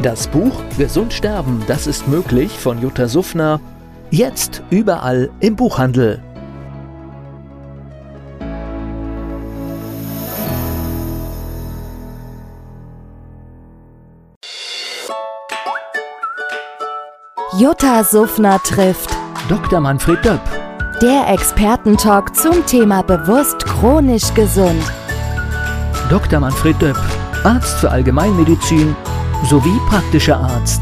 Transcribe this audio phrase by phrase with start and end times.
[0.00, 3.60] Das Buch Gesund sterben, das ist möglich von Jutta Suffner.
[4.10, 6.20] Jetzt überall im Buchhandel.
[17.58, 19.10] Jutta Suffner trifft
[19.48, 19.78] Dr.
[19.80, 20.40] Manfred Döpp.
[21.00, 24.82] der Expertentalk zum Thema bewusst chronisch gesund.
[26.08, 26.40] Dr.
[26.40, 26.98] Manfred Döpp,
[27.44, 28.96] Arzt für Allgemeinmedizin
[29.44, 30.80] sowie praktischer Arzt.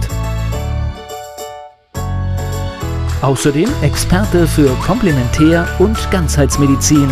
[3.23, 7.09] Außerdem Experte für Komplementär- und Ganzheitsmedizin.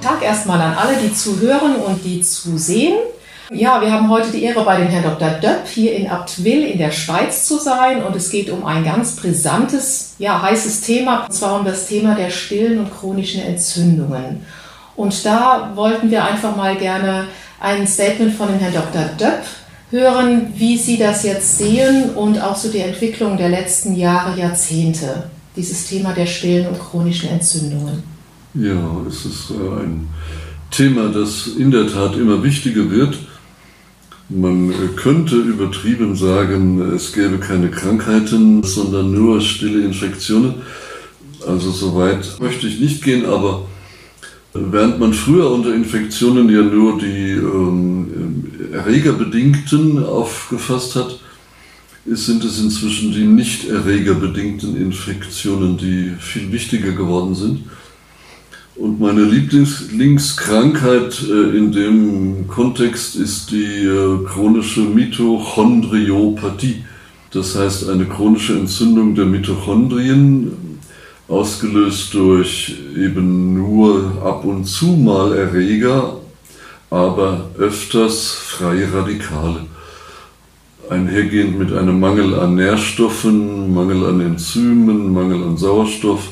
[0.00, 2.94] Tag erstmal an alle, die zuhören und die zusehen.
[3.52, 5.30] Ja, wir haben heute die Ehre, bei dem Herrn Dr.
[5.30, 8.04] Döpp hier in Abtwil in der Schweiz zu sein.
[8.04, 12.14] Und es geht um ein ganz brisantes, ja, heißes Thema, und zwar um das Thema
[12.14, 14.46] der stillen und chronischen Entzündungen.
[14.94, 17.26] Und da wollten wir einfach mal gerne
[17.60, 19.04] ein Statement von dem Herrn Dr.
[19.18, 19.44] Döpp
[19.90, 25.30] hören, wie Sie das jetzt sehen und auch so die Entwicklung der letzten Jahre, Jahrzehnte,
[25.56, 28.02] dieses Thema der stillen und chronischen Entzündungen.
[28.54, 30.08] Ja, es ist äh, ein
[30.70, 33.18] Thema, das in der Tat immer wichtiger wird.
[34.28, 40.54] Man äh, könnte übertrieben sagen, es gäbe keine Krankheiten, sondern nur stille Infektionen.
[41.46, 43.66] Also so weit möchte ich nicht gehen, aber
[44.54, 51.20] während man früher unter Infektionen ja nur die ähm, erregerbedingten aufgefasst hat,
[52.06, 57.64] sind es inzwischen die nicht erregerbedingten Infektionen, die viel wichtiger geworden sind.
[58.76, 66.84] Und meine Lieblingskrankheit äh, in dem Kontext ist die äh, chronische Mitochondriopathie.
[67.30, 70.69] Das heißt eine chronische Entzündung der Mitochondrien,
[71.30, 76.16] ausgelöst durch eben nur ab und zu mal Erreger,
[76.90, 79.66] aber öfters freie Radikale.
[80.90, 86.30] Einhergehend mit einem Mangel an Nährstoffen, Mangel an Enzymen, Mangel an Sauerstoff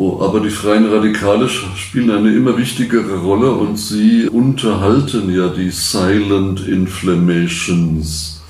[0.00, 5.68] Oh, aber die freien Radikale spielen eine immer wichtigere Rolle und sie unterhalten ja die
[5.68, 8.40] Silent Inflammations.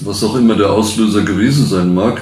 [0.00, 2.20] Was auch immer der Auslöser gewesen sein mag,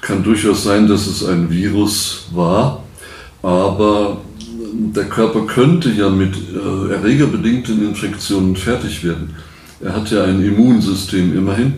[0.00, 2.82] kann durchaus sein, dass es ein Virus war,
[3.42, 4.20] aber
[4.72, 9.34] der Körper könnte ja mit äh, erregerbedingten Infektionen fertig werden.
[9.80, 11.74] Er hat ja ein Immunsystem immerhin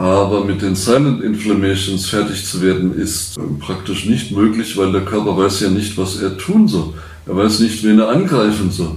[0.00, 5.36] aber mit den Silent Inflammations fertig zu werden, ist praktisch nicht möglich, weil der Körper
[5.36, 6.94] weiß ja nicht, was er tun soll.
[7.26, 8.94] Er weiß nicht, wen er angreifen soll.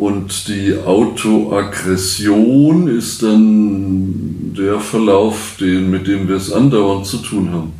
[0.00, 7.52] Und die Autoaggression ist dann der Verlauf, den, mit dem wir es andauernd zu tun
[7.52, 7.74] haben.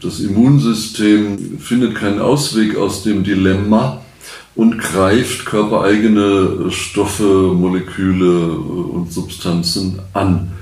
[0.00, 4.02] Das Immunsystem findet keinen Ausweg aus dem Dilemma
[4.54, 10.52] und greift körpereigene Stoffe, Moleküle und Substanzen an.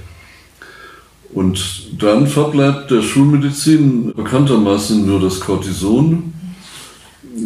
[1.35, 6.33] Und dann verbleibt der Schulmedizin bekanntermaßen nur das Cortison.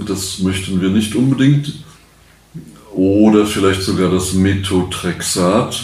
[0.07, 1.83] Das möchten wir nicht unbedingt.
[2.95, 5.81] Oder vielleicht sogar das Methotrexat,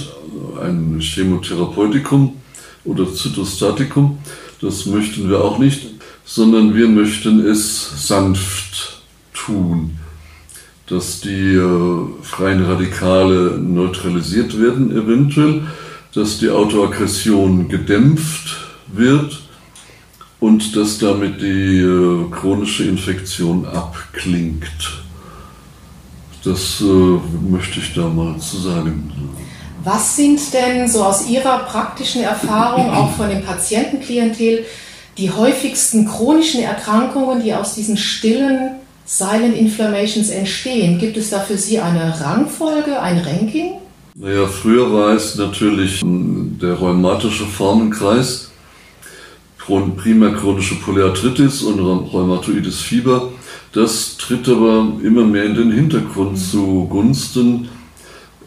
[0.62, 2.36] ein Chemotherapeutikum
[2.84, 4.18] oder Zytostatikum.
[4.60, 5.86] Das möchten wir auch nicht,
[6.24, 9.02] sondern wir möchten es sanft
[9.32, 9.98] tun,
[10.86, 15.62] dass die äh, freien Radikale neutralisiert werden eventuell
[16.14, 18.56] dass die Autoaggression gedämpft
[18.88, 19.40] wird
[20.40, 25.02] und dass damit die äh, chronische Infektion abklingt.
[26.48, 26.84] Das äh,
[27.50, 29.12] möchte ich da mal zu sagen.
[29.84, 34.64] Was sind denn so aus Ihrer praktischen Erfahrung, auch von dem Patientenklientel,
[35.18, 40.98] die häufigsten chronischen Erkrankungen, die aus diesen stillen Silent Inflammations entstehen?
[40.98, 43.74] Gibt es da für Sie eine Rangfolge, ein Ranking?
[44.14, 48.50] Naja, früher war es natürlich der rheumatische Formenkreis,
[49.96, 53.28] primär chronische Polyarthritis und rheumatoides Fieber.
[53.78, 57.68] Das tritt aber immer mehr in den Hintergrund zugunsten,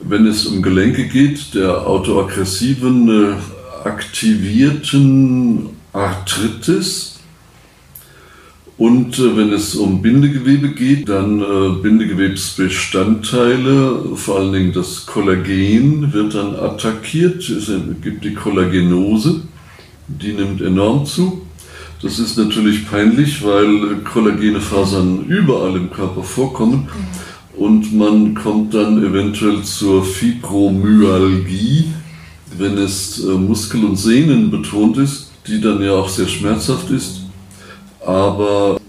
[0.01, 3.35] wenn es um Gelenke geht, der autoaggressiven, äh,
[3.87, 7.21] aktivierten Arthritis
[8.77, 16.11] Und äh, wenn es um Bindegewebe geht, dann äh, Bindegewebsbestandteile, vor allen Dingen das Kollagen
[16.11, 17.49] wird dann attackiert.
[17.49, 19.43] Es gibt die Kollagenose,
[20.09, 21.43] die nimmt enorm zu.
[22.01, 26.89] Das ist natürlich peinlich, weil kollagene Fasern überall im Körper vorkommen
[27.55, 31.85] und man kommt dann eventuell zur Fibromyalgie,
[32.57, 37.21] wenn es äh, Muskel- und Sehnen betont ist, die dann ja auch sehr schmerzhaft ist
[38.05, 38.79] aber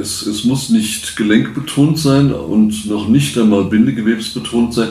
[0.00, 4.88] es, es muss nicht gelenkbetont sein und noch nicht einmal bindegewebsbetont sein,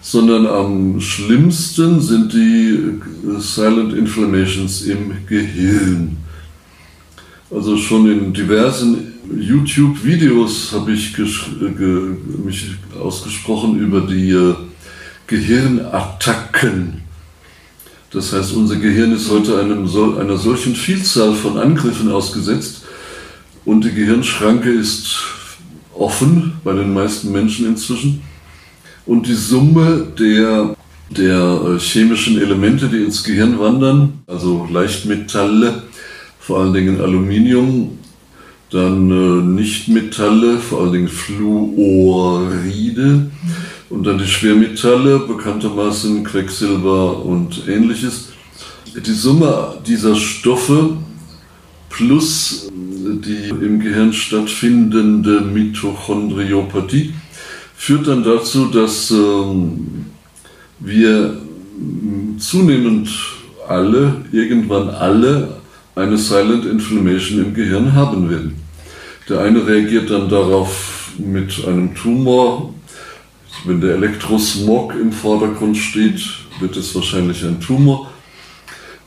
[0.00, 3.00] sondern am schlimmsten sind die
[3.38, 6.16] Silent Inflammations im Gehirn.
[7.50, 14.54] Also schon in diversen YouTube-Videos habe ich mich ausgesprochen über die äh,
[15.26, 17.02] Gehirnattacken.
[18.12, 19.88] Das heißt, unser Gehirn ist heute einem,
[20.18, 22.82] einer solchen Vielzahl von Angriffen ausgesetzt
[23.64, 25.16] und die Gehirnschranke ist
[25.92, 28.22] offen bei den meisten Menschen inzwischen.
[29.06, 30.76] Und die Summe der,
[31.10, 35.82] der äh, chemischen Elemente, die ins Gehirn wandern, also Leichtmetalle,
[36.50, 37.96] vor allen Dingen Aluminium,
[38.72, 42.10] dann äh, Nichtmetalle, vor allen Dingen Fluoride,
[43.88, 48.30] und dann die Schwermetalle, bekanntermaßen Quecksilber und ähnliches.
[48.96, 50.96] Die Summe dieser Stoffe
[51.88, 57.14] plus die im Gehirn stattfindende Mitochondriopathie
[57.76, 60.06] führt dann dazu, dass ähm,
[60.80, 61.40] wir
[62.38, 63.08] zunehmend
[63.68, 65.59] alle, irgendwann alle,
[66.00, 68.56] eine Silent Inflammation im Gehirn haben werden.
[69.28, 72.74] Der eine reagiert dann darauf mit einem Tumor,
[73.64, 76.20] wenn der Elektrosmog im Vordergrund steht,
[76.60, 78.10] wird es wahrscheinlich ein Tumor.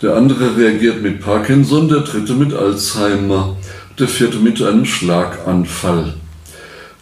[0.01, 3.55] Der andere reagiert mit Parkinson, der dritte mit Alzheimer,
[3.97, 6.13] der vierte mit einem Schlaganfall.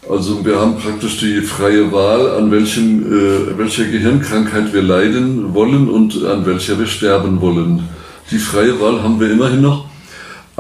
[0.10, 5.90] Also wir haben praktisch die freie Wahl, an welchem, äh, welcher Gehirnkrankheit wir leiden wollen
[5.90, 7.88] und an welcher wir sterben wollen.
[8.30, 9.86] Die freie Wahl haben wir immerhin noch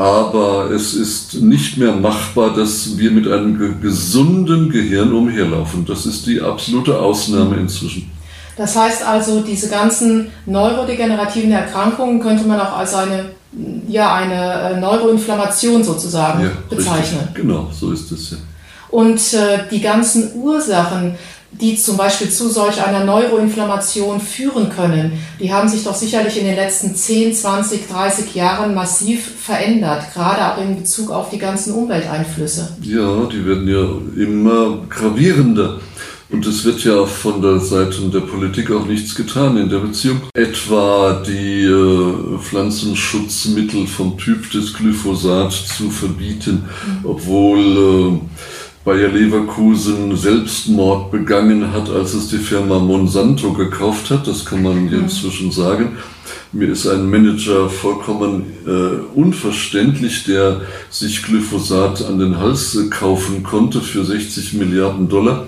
[0.02, 5.86] aber es ist nicht mehr machbar, dass wir mit einem gesunden Gehirn umherlaufen.
[5.86, 8.10] Das ist die absolute Ausnahme inzwischen.
[8.58, 13.30] Das heißt also, diese ganzen neurodegenerativen Erkrankungen könnte man auch als eine,
[13.88, 17.20] ja, eine äh, Neuroinflammation sozusagen ja, bezeichnen.
[17.20, 17.36] Richtig.
[17.36, 18.38] Genau, so ist es ja.
[18.90, 21.16] Und äh, die ganzen Ursachen,
[21.52, 26.46] die zum Beispiel zu solch einer Neuroinflammation führen können, die haben sich doch sicherlich in
[26.46, 31.74] den letzten 10, 20, 30 Jahren massiv verändert, gerade auch in Bezug auf die ganzen
[31.74, 32.78] Umwelteinflüsse.
[32.82, 35.80] Ja, die werden ja immer gravierender.
[36.32, 40.22] Und es wird ja von der Seite der Politik auch nichts getan in der Beziehung.
[40.34, 46.64] Etwa die äh, Pflanzenschutzmittel vom Typ des Glyphosat zu verbieten,
[47.04, 48.20] obwohl äh,
[48.84, 54.26] Bayer Leverkusen Selbstmord begangen hat, als es die Firma Monsanto gekauft hat.
[54.26, 55.02] Das kann man mhm.
[55.02, 55.98] inzwischen sagen.
[56.52, 63.82] Mir ist ein Manager vollkommen äh, unverständlich, der sich Glyphosat an den Hals kaufen konnte
[63.82, 65.48] für 60 Milliarden Dollar.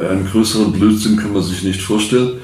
[0.00, 2.38] Einen größeren Blödsinn kann man sich nicht vorstellen.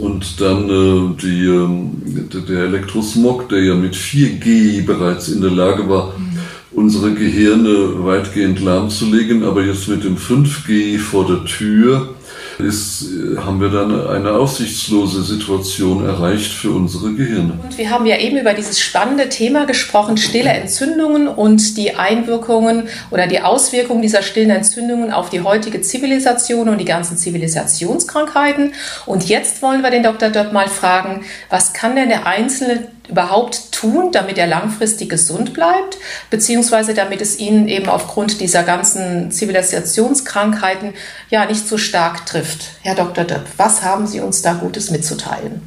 [0.00, 5.90] Und dann äh, die, äh, der Elektrosmog, der ja mit 4G bereits in der Lage
[5.90, 6.31] war, mhm
[6.74, 12.14] unsere Gehirne weitgehend lahmzulegen, aber jetzt mit dem 5G vor der Tür
[12.58, 13.04] ist,
[13.38, 17.58] haben wir dann eine aussichtslose Situation erreicht für unsere Gehirne.
[17.62, 22.88] Und wir haben ja eben über dieses spannende Thema gesprochen, stille Entzündungen und die Einwirkungen
[23.10, 28.74] oder die Auswirkungen dieser stillen Entzündungen auf die heutige Zivilisation und die ganzen Zivilisationskrankheiten.
[29.06, 30.30] Und jetzt wollen wir den Dr.
[30.30, 35.98] Döpp mal fragen, was kann denn der Einzelne überhaupt tun, damit er langfristig gesund bleibt,
[36.30, 40.94] beziehungsweise damit es ihn eben aufgrund dieser ganzen Zivilisationskrankheiten
[41.30, 42.70] ja nicht so stark trifft.
[42.82, 43.24] Herr Dr.
[43.24, 45.62] Döpp, was haben Sie uns da Gutes mitzuteilen?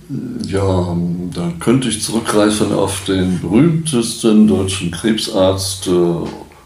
[0.46, 0.96] Ja,
[1.34, 5.92] da könnte ich zurückgreifen auf den berühmtesten deutschen Krebsarzt äh,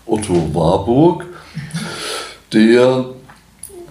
[0.05, 1.25] Otto Warburg,
[2.51, 3.05] der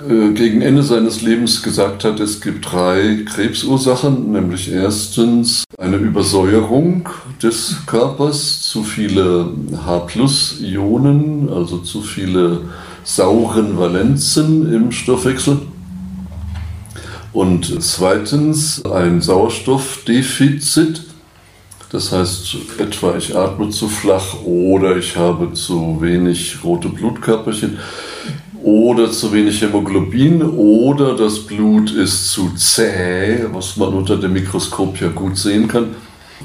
[0.06, 7.08] gegen Ende seines Lebens gesagt hat, es gibt drei Krebsursachen, nämlich erstens eine Übersäuerung
[7.42, 9.50] des Körpers, zu viele
[9.84, 12.60] H-Ionen, also zu viele
[13.02, 15.62] sauren Valenzen im Stoffwechsel.
[17.32, 21.02] Und zweitens ein Sauerstoffdefizit,
[21.90, 27.78] das heißt etwa ich atme zu flach oder ich habe zu wenig rote Blutkörperchen
[28.68, 35.00] oder zu wenig Hämoglobin oder das Blut ist zu zäh, was man unter dem Mikroskop
[35.00, 35.96] ja gut sehen kann.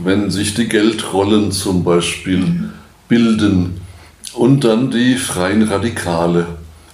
[0.03, 2.70] Wenn sich die Geldrollen zum Beispiel
[3.08, 3.82] bilden,
[4.34, 6.48] und dann die freien Radikale,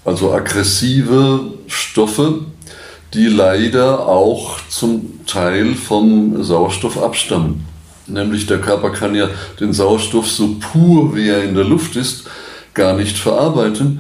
[0.05, 2.41] also aggressive Stoffe,
[3.13, 7.65] die leider auch zum Teil vom Sauerstoff abstammen.
[8.07, 12.25] Nämlich der Körper kann ja den Sauerstoff so pur, wie er in der Luft ist,
[12.73, 13.99] gar nicht verarbeiten,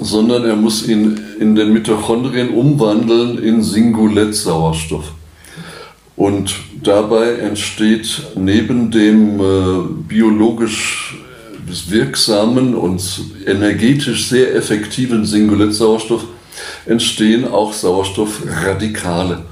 [0.00, 5.12] sondern er muss ihn in den Mitochondrien umwandeln in Singulett-Sauerstoff.
[6.16, 9.44] Und dabei entsteht neben dem äh,
[10.08, 11.18] biologisch
[11.88, 13.02] wirksamen und
[13.44, 16.24] energetisch sehr effektiven Singulett-Sauerstoff
[16.86, 19.42] entstehen auch Sauerstoffradikale.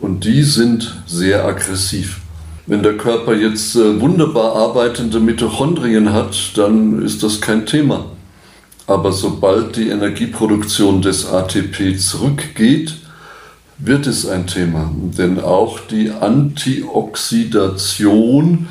[0.00, 2.20] Und die sind sehr aggressiv.
[2.66, 8.06] Wenn der Körper jetzt äh, wunderbar arbeitende Mitochondrien hat, dann ist das kein Thema.
[8.86, 12.98] Aber sobald die Energieproduktion des ATP zurückgeht,
[13.78, 14.92] wird es ein Thema.
[14.94, 18.68] Denn auch die Antioxidation,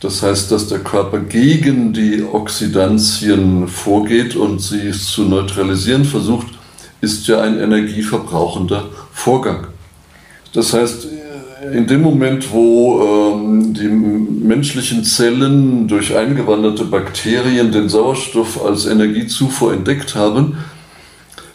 [0.00, 6.48] das heißt, dass der Körper gegen die Oxidantien vorgeht und sie zu neutralisieren versucht,
[7.00, 9.68] ist ja ein energieverbrauchender Vorgang.
[10.52, 11.06] Das heißt,
[11.72, 19.72] in dem Moment, wo ähm, die menschlichen Zellen durch eingewanderte Bakterien den Sauerstoff als Energiezufuhr
[19.72, 20.58] entdeckt haben,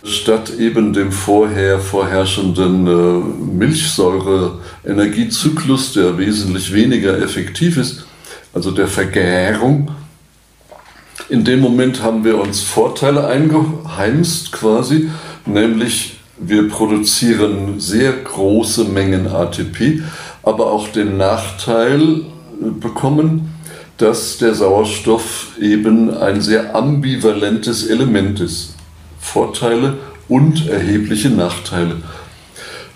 [0.04, 3.20] statt eben dem vorher vorherrschenden äh,
[3.58, 8.08] Milchsäure-Energiezyklus, der wesentlich weniger effektiv ist,
[8.54, 9.92] also der Vergärung,
[11.30, 15.10] in dem Moment haben wir uns Vorteile eingeheimst quasi,
[15.46, 20.02] nämlich wir produzieren sehr große Mengen ATP,
[20.42, 22.22] aber auch den Nachteil
[22.80, 23.54] bekommen,
[23.98, 28.76] dass der Sauerstoff eben ein sehr ambivalentes Element ist.
[29.20, 29.98] Vorteile
[30.28, 31.98] und erhebliche Nachteile.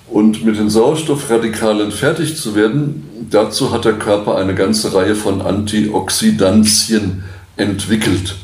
[0.10, 5.42] Und mit den Sauerstoffradikalen fertig zu werden, dazu hat der Körper eine ganze Reihe von
[5.42, 7.24] Antioxidantien
[7.56, 8.36] entwickelt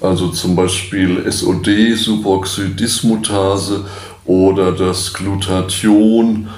[0.00, 3.84] also zum Beispiel SOD, Superoxidismutase
[4.24, 6.48] oder das Glutathion,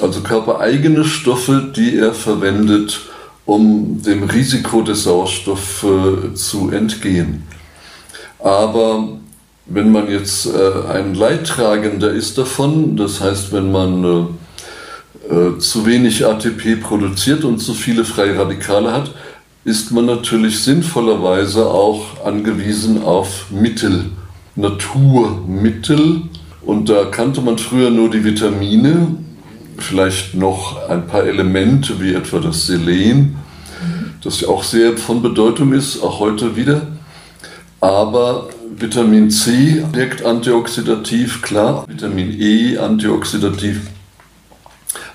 [0.00, 3.00] also körpereigene Stoffe, die er verwendet,
[3.46, 7.44] um dem Risiko des Sauerstoffs äh, zu entgehen.
[8.40, 9.08] Aber
[9.66, 15.86] wenn man jetzt äh, ein Leidtragender ist davon, das heißt, wenn man äh, äh zu
[15.86, 19.12] wenig ATP produziert und zu viele freie Radikale hat,
[19.66, 24.04] ist man natürlich sinnvollerweise auch angewiesen auf Mittel,
[24.54, 26.22] Naturmittel.
[26.62, 29.16] Und da kannte man früher nur die Vitamine,
[29.76, 33.38] vielleicht noch ein paar Elemente wie etwa das Selen,
[34.22, 36.82] das ja auch sehr von Bedeutung ist, auch heute wieder.
[37.80, 43.80] Aber Vitamin C wirkt antioxidativ, klar, Vitamin E antioxidativ.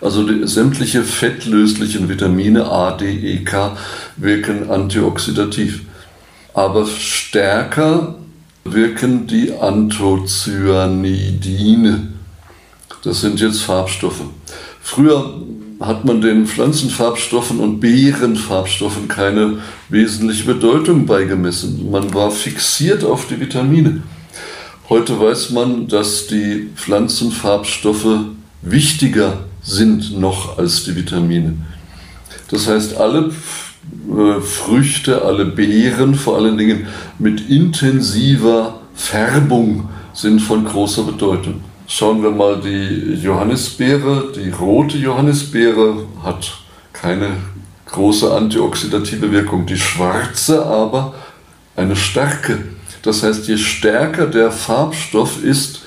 [0.01, 3.77] Also die, sämtliche fettlöslichen Vitamine A, D, E, K
[4.17, 5.81] wirken antioxidativ.
[6.53, 8.15] Aber stärker
[8.63, 12.07] wirken die Anthocyanidine.
[13.03, 14.23] Das sind jetzt Farbstoffe.
[14.81, 15.41] Früher
[15.79, 21.91] hat man den Pflanzenfarbstoffen und Beerenfarbstoffen keine wesentliche Bedeutung beigemessen.
[21.91, 24.03] Man war fixiert auf die Vitamine.
[24.89, 28.25] Heute weiß man, dass die Pflanzenfarbstoffe
[28.61, 31.53] wichtiger sind noch als die Vitamine.
[32.49, 33.31] Das heißt, alle
[34.09, 36.87] äh, Früchte, alle Beeren vor allen Dingen
[37.19, 41.61] mit intensiver Färbung sind von großer Bedeutung.
[41.87, 44.31] Schauen wir mal die Johannisbeere.
[44.35, 46.59] Die rote Johannisbeere hat
[46.93, 47.29] keine
[47.85, 49.65] große antioxidative Wirkung.
[49.65, 51.13] Die schwarze aber
[51.75, 52.59] eine starke.
[53.01, 55.81] Das heißt, je stärker der Farbstoff ist,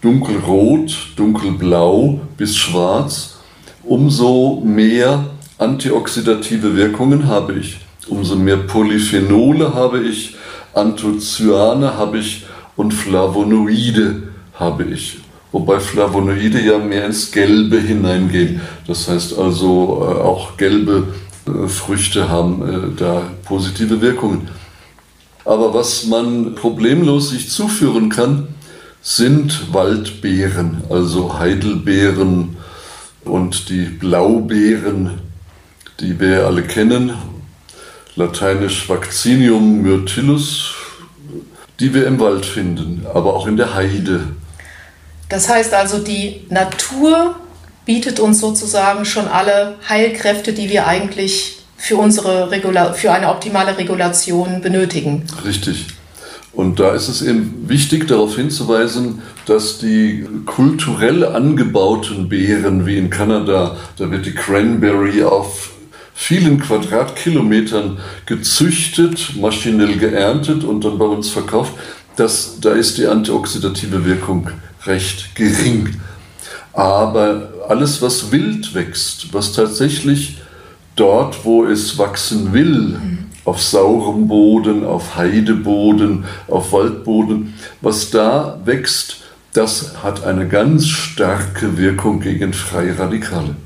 [0.00, 3.38] dunkelrot, dunkelblau bis schwarz,
[3.84, 5.24] umso mehr
[5.58, 7.78] antioxidative Wirkungen habe ich.
[8.08, 10.36] Umso mehr Polyphenole habe ich,
[10.72, 14.22] Anthocyane habe ich und Flavonoide
[14.54, 15.18] habe ich.
[15.50, 18.60] Wobei Flavonoide ja mehr ins Gelbe hineingehen.
[18.86, 21.08] Das heißt also, äh, auch gelbe
[21.46, 24.48] äh, Früchte haben äh, da positive Wirkungen.
[25.44, 28.48] Aber was man problemlos sich zuführen kann,
[29.02, 32.56] sind Waldbeeren, also Heidelbeeren
[33.24, 35.20] und die Blaubeeren,
[36.00, 37.12] die wir alle kennen,
[38.16, 40.74] lateinisch Vaccinium myrtillus,
[41.80, 44.20] die wir im Wald finden, aber auch in der Heide.
[45.28, 47.36] Das heißt also, die Natur
[47.84, 53.78] bietet uns sozusagen schon alle Heilkräfte, die wir eigentlich für, unsere Regula für eine optimale
[53.78, 55.24] Regulation benötigen.
[55.44, 55.86] Richtig.
[56.58, 63.10] Und da ist es eben wichtig darauf hinzuweisen, dass die kulturell angebauten Beeren wie in
[63.10, 65.70] Kanada, da wird die Cranberry auf
[66.14, 71.74] vielen Quadratkilometern gezüchtet, maschinell geerntet und dann bei uns verkauft,
[72.16, 74.50] das, da ist die antioxidative Wirkung
[74.84, 76.00] recht gering.
[76.72, 80.38] Aber alles, was wild wächst, was tatsächlich
[80.96, 82.98] dort, wo es wachsen will,
[83.48, 89.22] auf saurem Boden, auf Heideboden, auf Waldboden, was da wächst,
[89.54, 93.56] das hat eine ganz starke Wirkung gegen freie Radikale.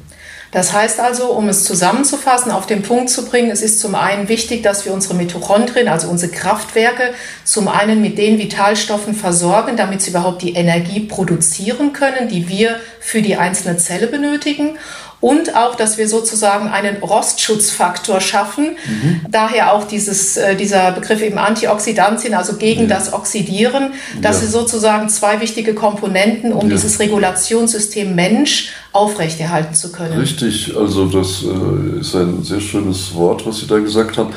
[0.53, 4.29] Das heißt also, um es zusammenzufassen, auf den Punkt zu bringen, es ist zum einen
[4.29, 10.03] wichtig, dass wir unsere Mitochondrien, also unsere Kraftwerke, zum einen mit den Vitalstoffen versorgen, damit
[10.03, 14.77] sie überhaupt die Energie produzieren können, die wir für die einzelne Zelle benötigen
[15.23, 18.77] und auch, dass wir sozusagen einen Rostschutzfaktor schaffen.
[18.87, 19.21] Mhm.
[19.31, 22.89] Daher auch dieses, äh, dieser Begriff eben Antioxidantien, also gegen ja.
[22.89, 23.93] das Oxidieren.
[24.21, 24.43] Das ja.
[24.43, 26.75] sind sozusagen zwei wichtige Komponenten, um ja.
[26.75, 30.19] dieses Regulationssystem Mensch aufrechterhalten zu können.
[30.19, 34.35] Richtig, also das äh, ist ein sehr schönes Wort, was Sie da gesagt haben.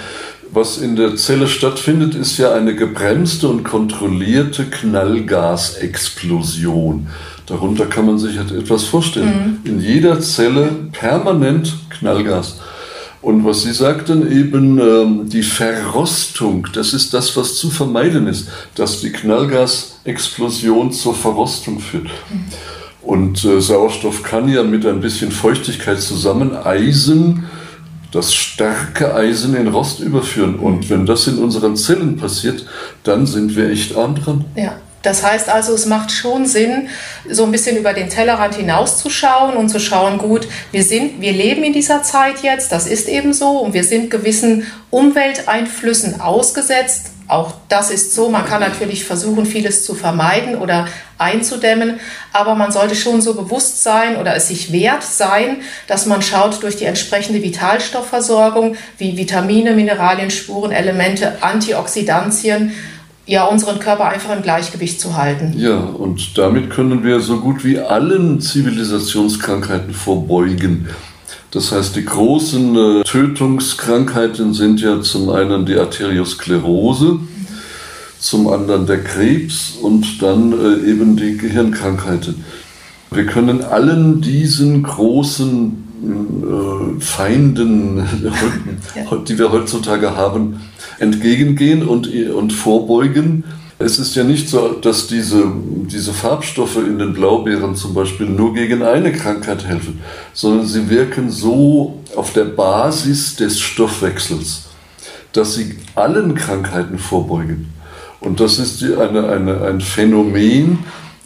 [0.51, 7.07] Was in der Zelle stattfindet, ist ja eine gebremste und kontrollierte Knallgasexplosion.
[7.45, 9.61] Darunter kann man sich etwas vorstellen.
[9.63, 9.71] Mhm.
[9.71, 12.59] In jeder Zelle permanent Knallgas.
[13.21, 18.49] Und was Sie sagten, eben ähm, die Verrostung, das ist das, was zu vermeiden ist,
[18.75, 22.05] dass die Knallgasexplosion zur Verrostung führt.
[22.05, 22.45] Mhm.
[23.01, 27.45] Und äh, Sauerstoff kann ja mit ein bisschen Feuchtigkeit zusammen Eisen,
[28.11, 30.55] das starke Eisen in Rost überführen.
[30.55, 32.65] Und wenn das in unseren Zellen passiert,
[33.03, 34.45] dann sind wir echt arm dran.
[34.55, 34.77] Ja.
[35.05, 36.89] Das heißt also, es macht schon Sinn,
[37.29, 41.63] so ein bisschen über den Tellerrand hinauszuschauen und zu schauen, gut, wir sind, wir leben
[41.63, 47.12] in dieser Zeit jetzt, das ist eben so und wir sind gewissen Umwelteinflüssen ausgesetzt.
[47.27, 48.29] Auch das ist so.
[48.29, 52.00] Man kann natürlich versuchen, vieles zu vermeiden oder einzudämmen,
[52.33, 55.57] aber man sollte schon so bewusst sein oder es sich wert sein,
[55.88, 62.74] dass man schaut durch die entsprechende Vitalstoffversorgung wie Vitamine, Mineralien, Spurenelemente, Antioxidantien,
[63.27, 65.53] ja, unseren Körper einfach im Gleichgewicht zu halten.
[65.58, 70.88] Ja, und damit können wir so gut wie allen Zivilisationskrankheiten vorbeugen.
[71.51, 77.20] Das heißt, die großen äh, Tötungskrankheiten sind ja zum einen die Arteriosklerose,
[78.20, 82.44] zum anderen der Krebs und dann äh, eben die Gehirnkrankheiten.
[83.11, 87.98] Wir können allen diesen großen äh, Feinden,
[88.96, 89.18] ja.
[89.27, 90.61] die wir heutzutage haben,
[91.00, 93.44] entgegengehen und, und vorbeugen.
[93.77, 95.51] Es ist ja nicht so, dass diese,
[95.91, 100.00] diese Farbstoffe in den Blaubeeren zum Beispiel nur gegen eine Krankheit helfen,
[100.33, 104.68] sondern sie wirken so auf der Basis des Stoffwechsels,
[105.33, 107.74] dass sie allen Krankheiten vorbeugen.
[108.22, 110.79] Und das ist eine, eine, ein Phänomen,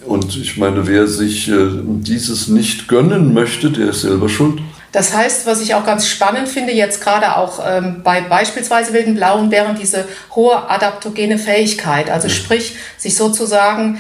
[0.10, 4.60] und ich meine, wer sich äh, dieses nicht gönnen möchte, der ist selber schuld.
[4.92, 9.14] Das heißt, was ich auch ganz spannend finde, jetzt gerade auch ähm, bei beispielsweise wilden
[9.14, 14.00] blauen Bären, diese hohe adaptogene Fähigkeit, also sprich, sich sozusagen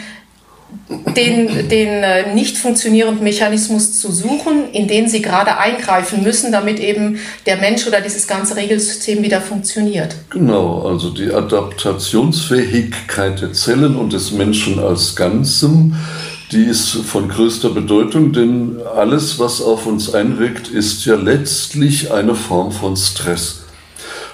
[1.15, 6.79] den, den äh, nicht funktionierenden Mechanismus zu suchen, in den sie gerade eingreifen müssen, damit
[6.79, 10.15] eben der Mensch oder dieses ganze Regelsystem wieder funktioniert.
[10.29, 15.95] Genau, also die Adaptationsfähigkeit der Zellen und des Menschen als Ganzem
[16.51, 22.33] die ist von größter Bedeutung, denn alles, was auf uns einwirkt, ist ja letztlich eine
[22.33, 23.59] Form von Stress.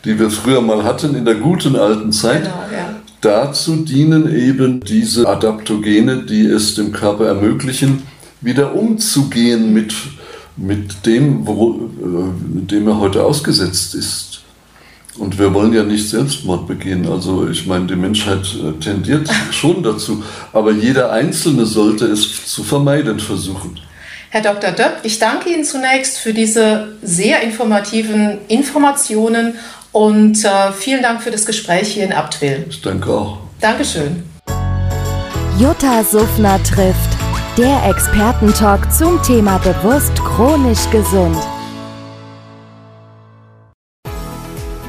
[0.04, 2.94] die wir früher mal hatten in der guten alten Zeit, genau, ja.
[3.20, 8.04] dazu dienen eben diese Adaptogene, die es dem Körper ermöglichen,
[8.40, 9.92] wieder umzugehen mit
[10.56, 14.43] mit dem, wo, äh, dem er heute ausgesetzt ist.
[15.16, 17.06] Und wir wollen ja nicht Selbstmord begehen.
[17.06, 20.22] Also ich meine, die Menschheit äh, tendiert schon dazu.
[20.52, 23.78] Aber jeder Einzelne sollte es zu vermeiden versuchen.
[24.30, 24.72] Herr Dr.
[24.72, 29.54] Döpp, ich danke Ihnen zunächst für diese sehr informativen Informationen
[29.92, 32.66] und äh, vielen Dank für das Gespräch hier in Abtwil.
[32.68, 33.38] Ich danke auch.
[33.60, 34.24] Dankeschön.
[35.56, 37.16] Jutta Suffner trifft.
[37.56, 41.38] Der Expertentalk zum Thema bewusst chronisch gesund.